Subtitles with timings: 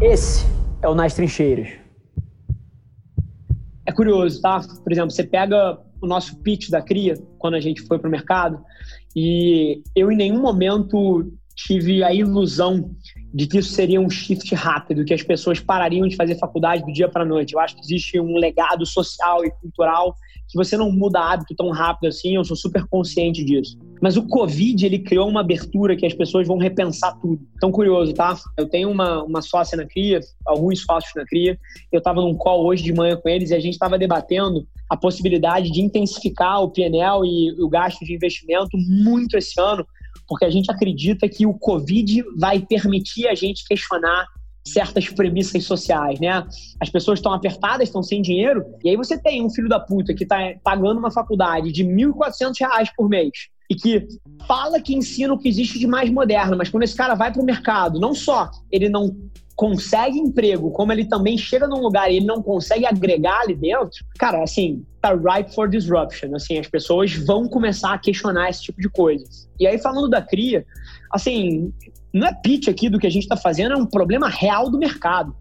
[0.00, 0.46] Esse
[0.80, 1.70] é o Nas Trincheiras.
[3.84, 4.60] É curioso, tá?
[4.60, 8.10] Por exemplo, você pega o nosso pitch da CRIA, quando a gente foi para o
[8.10, 8.62] mercado,
[9.16, 12.94] e eu em nenhum momento tive a ilusão
[13.34, 16.92] de que isso seria um shift rápido, que as pessoas parariam de fazer faculdade do
[16.92, 17.54] dia para a noite.
[17.54, 20.14] Eu acho que existe um legado social e cultural
[20.46, 23.76] que você não muda hábito tão rápido assim, eu sou super consciente disso.
[24.00, 27.40] Mas o Covid, ele criou uma abertura que as pessoas vão repensar tudo.
[27.60, 28.36] Tão curioso, tá?
[28.56, 31.58] Eu tenho uma, uma sócia na CRIA, alguns sócios na CRIA,
[31.90, 34.96] eu estava num call hoje de manhã com eles e a gente estava debatendo a
[34.96, 39.86] possibilidade de intensificar o PNL e o gasto de investimento muito esse ano
[40.28, 44.26] porque a gente acredita que o Covid vai permitir a gente questionar
[44.66, 46.46] certas premissas sociais, né?
[46.78, 50.14] As pessoas estão apertadas, estão sem dinheiro, e aí você tem um filho da puta
[50.14, 53.30] que está pagando uma faculdade de R$ 1.400 por mês
[53.68, 54.06] e que
[54.46, 57.42] fala que ensina o que existe de mais moderno, mas quando esse cara vai para
[57.42, 59.14] o mercado, não só ele não
[59.58, 64.04] consegue emprego, como ele também chega num lugar e ele não consegue agregar ali dentro,
[64.16, 66.32] cara, assim, tá ripe for disruption.
[66.36, 69.48] Assim, as pessoas vão começar a questionar esse tipo de coisas.
[69.58, 70.64] E aí, falando da cria,
[71.12, 71.72] assim,
[72.12, 74.78] não é pitch aqui do que a gente está fazendo, é um problema real do
[74.78, 75.34] mercado.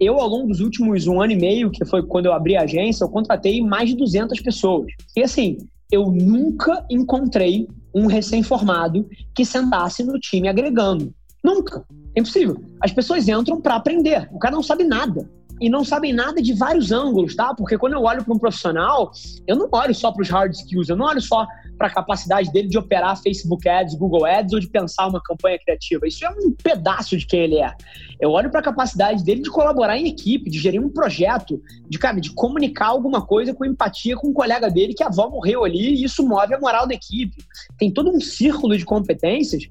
[0.00, 2.62] Eu, ao longo dos últimos um ano e meio, que foi quando eu abri a
[2.62, 4.88] agência, eu contratei mais de 200 pessoas.
[5.16, 5.58] E assim,
[5.92, 11.14] eu nunca encontrei um recém-formado que sentasse no time agregando.
[11.44, 11.84] Nunca.
[12.16, 12.56] É impossível.
[12.80, 14.28] As pessoas entram para aprender.
[14.32, 15.28] O cara não sabe nada.
[15.60, 17.54] E não sabem nada de vários ângulos, tá?
[17.54, 19.12] Porque quando eu olho para um profissional,
[19.46, 21.46] eu não olho só para os hard skills, eu não olho só
[21.82, 25.58] para a capacidade dele de operar Facebook Ads, Google Ads ou de pensar uma campanha
[25.58, 26.06] criativa.
[26.06, 27.74] Isso é um pedaço de quem ele é.
[28.20, 31.98] Eu olho para a capacidade dele de colaborar em equipe, de gerir um projeto, de,
[31.98, 35.64] cara, de comunicar alguma coisa com empatia com um colega dele que a avó morreu
[35.64, 37.42] ali e isso move a moral da equipe.
[37.76, 39.64] Tem todo um círculo de competências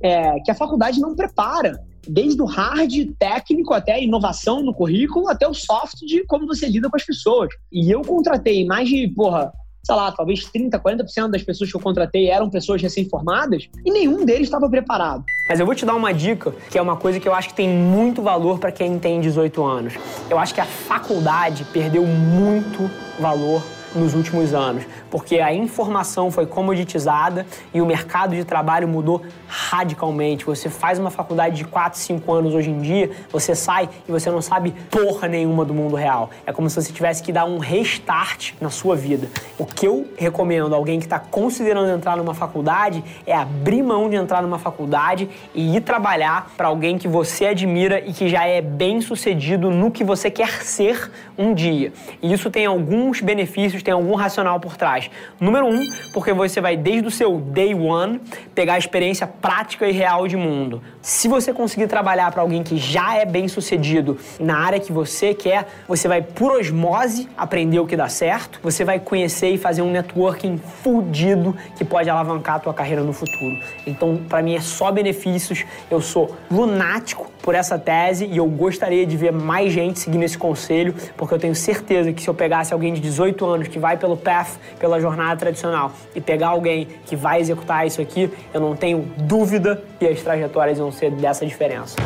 [0.00, 5.28] é, que a faculdade não prepara desde o hard técnico até a inovação no currículo,
[5.28, 7.48] até o soft de como você lida com as pessoas.
[7.72, 9.52] E eu contratei mais de, porra,
[9.86, 14.24] sei lá, talvez 30, 40% das pessoas que eu contratei eram pessoas recém-formadas e nenhum
[14.24, 15.24] deles estava preparado.
[15.48, 17.54] Mas eu vou te dar uma dica, que é uma coisa que eu acho que
[17.54, 19.94] tem muito valor para quem tem 18 anos.
[20.28, 23.62] Eu acho que a faculdade perdeu muito valor
[23.96, 30.44] nos últimos anos, porque a informação foi comoditizada e o mercado de trabalho mudou radicalmente.
[30.44, 34.30] Você faz uma faculdade de 4, 5 anos hoje em dia, você sai e você
[34.30, 36.30] não sabe porra nenhuma do mundo real.
[36.44, 39.28] É como se você tivesse que dar um restart na sua vida.
[39.58, 44.08] O que eu recomendo a alguém que está considerando entrar numa faculdade é abrir mão
[44.08, 48.46] de entrar numa faculdade e ir trabalhar para alguém que você admira e que já
[48.46, 51.92] é bem sucedido no que você quer ser um dia.
[52.22, 55.08] E isso tem alguns benefícios, tem algum racional por trás.
[55.38, 58.20] Número um, porque você vai desde o seu day one
[58.52, 60.82] pegar a experiência prática e real de mundo.
[61.00, 65.32] Se você conseguir trabalhar para alguém que já é bem sucedido na área que você
[65.32, 69.82] quer, você vai por osmose aprender o que dá certo, você vai conhecer e fazer
[69.82, 73.58] um networking fudido que pode alavancar a tua carreira no futuro.
[73.84, 75.64] Então, para mim é só benefícios.
[75.90, 80.38] Eu sou lunático por essa tese e eu gostaria de ver mais gente seguindo esse
[80.38, 83.96] conselho, porque eu tenho certeza que se eu pegasse alguém de 18 anos que vai
[83.96, 88.76] pelo path, pela jornada tradicional, e pegar alguém que vai executar isso aqui, eu não
[88.76, 91.96] tenho dúvida que as trajetórias vão ser dessa diferença.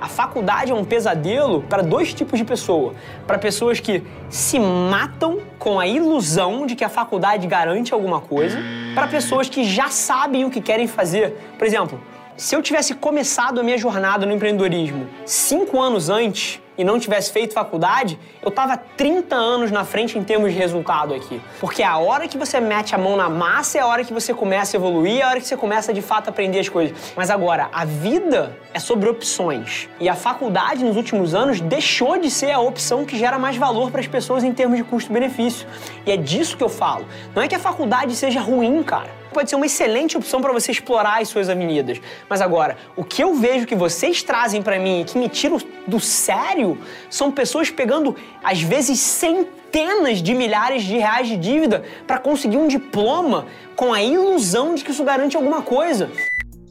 [0.00, 2.94] A faculdade é um pesadelo para dois tipos de pessoa.
[3.26, 8.58] Para pessoas que se matam com a ilusão de que a faculdade garante alguma coisa,
[8.94, 11.36] para pessoas que já sabem o que querem fazer.
[11.58, 12.00] Por exemplo,
[12.36, 17.32] se eu tivesse começado a minha jornada no empreendedorismo cinco anos antes e não tivesse
[17.32, 21.40] feito faculdade, eu tava 30 anos na frente em termos de resultado aqui.
[21.60, 24.34] Porque a hora que você mete a mão na massa é a hora que você
[24.34, 26.96] começa a evoluir, é a hora que você começa de fato a aprender as coisas.
[27.16, 29.88] Mas agora, a vida é sobre opções.
[30.00, 33.90] E a faculdade nos últimos anos deixou de ser a opção que gera mais valor
[33.90, 35.66] para as pessoas em termos de custo-benefício.
[36.04, 37.06] E é disso que eu falo.
[37.34, 40.72] Não é que a faculdade seja ruim, cara pode ser uma excelente opção para você
[40.72, 42.00] explorar as suas avenidas.
[42.26, 45.58] Mas agora, o que eu vejo que vocês trazem para mim e que me tiram
[45.86, 46.78] do sério
[47.10, 52.66] são pessoas pegando, às vezes, centenas de milhares de reais de dívida para conseguir um
[52.66, 53.46] diploma
[53.76, 56.10] com a ilusão de que isso garante alguma coisa.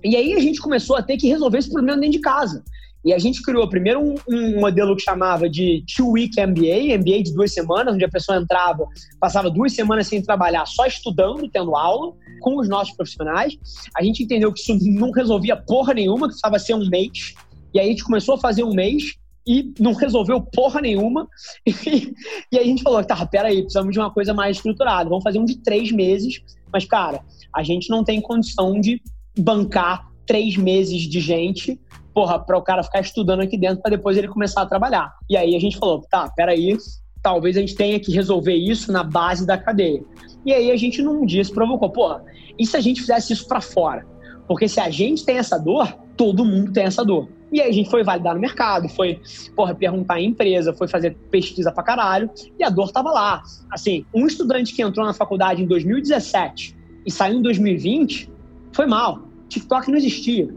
[0.04, 2.64] E aí a gente começou a ter que resolver esse problema dentro de casa.
[3.06, 7.34] E a gente criou primeiro um, um, modelo que chamava de two-week MBA, MBA de
[7.36, 8.84] duas semanas, onde a pessoa entrava,
[9.20, 13.56] passava duas semanas sem trabalhar, só estudando, tendo aula com os nossos profissionais.
[13.96, 17.36] A gente entendeu que isso não resolvia porra nenhuma, que precisava ser um mês.
[17.72, 19.14] E aí a gente começou a fazer um mês
[19.48, 21.28] e não resolveu porra nenhuma.
[22.52, 25.10] E, aí a gente falou, tá, peraí, precisamos de uma coisa mais estruturada.
[25.10, 26.42] Vamos fazer um de três meses.
[26.72, 27.22] Mas, cara,
[27.54, 29.02] a gente não tem condição de
[29.38, 31.80] bancar três meses de gente
[32.16, 35.14] porra, para o cara ficar estudando aqui dentro para depois ele começar a trabalhar.
[35.30, 36.78] E aí a gente falou, tá, peraí,
[37.22, 40.02] talvez a gente tenha que resolver isso na base da cadeia.
[40.46, 42.24] E aí a gente num dia se provocou, porra,
[42.58, 44.08] e se a gente fizesse isso para fora?
[44.48, 47.28] Porque se a gente tem essa dor, todo mundo tem essa dor.
[47.52, 49.20] E aí a gente foi validar no mercado, foi,
[49.54, 53.44] porra, perguntar em empresa, foi fazer pesquisa pra caralho, e a dor tava lá.
[53.70, 58.32] Assim, um estudante que entrou na faculdade em 2017 e saiu em 2020,
[58.72, 59.24] foi mal.
[59.50, 60.50] TikTok não existia.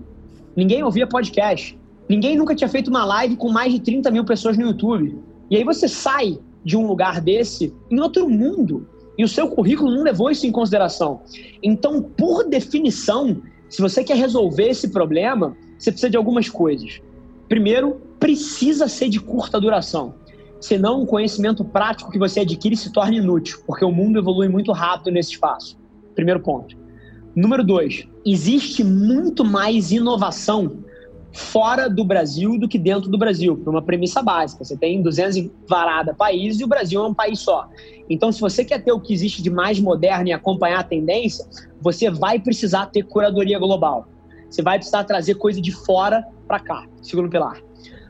[0.58, 1.78] Ninguém ouvia podcast.
[2.08, 5.16] Ninguém nunca tinha feito uma live com mais de 30 mil pessoas no YouTube.
[5.49, 8.84] E aí você sai de um lugar desse em outro mundo.
[9.16, 11.20] E o seu currículo não levou isso em consideração.
[11.62, 17.00] Então, por definição, se você quer resolver esse problema, você precisa de algumas coisas.
[17.49, 20.16] Primeiro, precisa ser de curta duração.
[20.60, 24.72] Senão, o conhecimento prático que você adquire se torna inútil, porque o mundo evolui muito
[24.72, 25.78] rápido nesse espaço.
[26.16, 26.76] Primeiro ponto.
[27.35, 30.85] Número dois, existe muito mais inovação
[31.33, 34.65] fora do Brasil do que dentro do Brasil, por uma premissa básica.
[34.65, 37.69] Você tem 200 e varada países e o Brasil é um país só.
[38.09, 41.47] Então, se você quer ter o que existe de mais moderno e acompanhar a tendência,
[41.81, 44.09] você vai precisar ter curadoria global.
[44.51, 46.87] Você vai precisar trazer coisa de fora para cá.
[47.03, 47.61] Segundo pilar.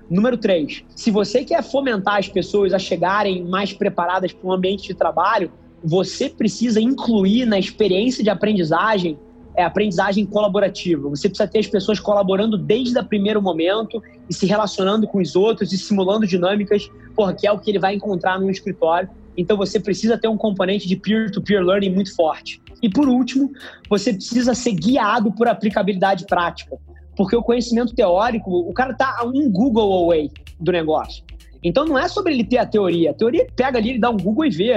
[0.09, 4.87] Número três, se você quer fomentar as pessoas a chegarem mais preparadas para um ambiente
[4.87, 9.19] de trabalho, você precisa incluir na experiência de aprendizagem
[9.59, 11.09] é aprendizagem colaborativa.
[11.09, 15.35] Você precisa ter as pessoas colaborando desde o primeiro momento e se relacionando com os
[15.35, 19.11] outros e simulando dinâmicas, porra, que é o que ele vai encontrar no escritório.
[19.37, 22.63] Então você precisa ter um componente de peer-to-peer -peer learning muito forte.
[22.81, 23.51] E por último,
[23.91, 26.79] você precisa ser guiado por aplicabilidade prática.
[27.17, 31.25] Porque o conhecimento teórico, o cara tá a um Google away do negócio.
[31.63, 33.11] Então não é sobre ele ter a teoria.
[33.11, 34.75] A teoria pega ali, ele dá um Google e vê.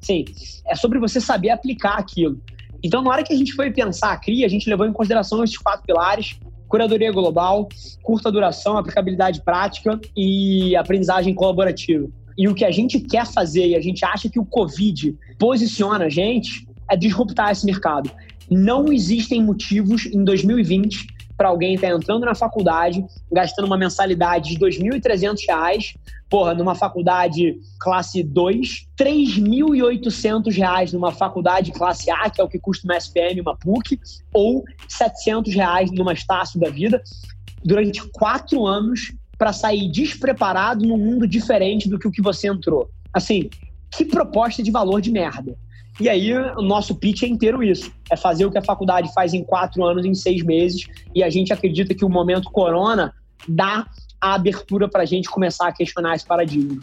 [0.00, 0.24] Sim,
[0.66, 2.40] é sobre você saber aplicar aquilo.
[2.82, 5.42] Então, na hora que a gente foi pensar a CRI, a gente levou em consideração
[5.42, 6.38] esses quatro pilares:
[6.68, 7.68] curadoria global,
[8.02, 12.08] curta duração, aplicabilidade prática e aprendizagem colaborativa.
[12.36, 16.04] E o que a gente quer fazer, e a gente acha que o Covid posiciona
[16.04, 18.10] a gente, é disruptar esse mercado.
[18.50, 24.56] Não existem motivos em 2020 para alguém estar tá entrando na faculdade, gastando uma mensalidade
[24.56, 25.96] de R$ 2.300,
[26.28, 32.58] porra, numa faculdade classe 2, R$ 3.800 numa faculdade classe A, que é o que
[32.58, 34.00] custa uma SPM, uma PUC,
[34.32, 37.02] ou 700 reais numa Estácio da vida,
[37.64, 42.88] durante quatro anos para sair despreparado num mundo diferente do que o que você entrou.
[43.12, 43.50] Assim,
[43.90, 45.56] que proposta de valor de merda.
[45.98, 47.90] E aí, o nosso pitch é inteiro isso.
[48.10, 50.86] É fazer o que a faculdade faz em quatro anos, em seis meses.
[51.14, 53.14] E a gente acredita que o momento corona
[53.48, 53.86] dá
[54.20, 56.82] a abertura para a gente começar a questionar esse paradigma.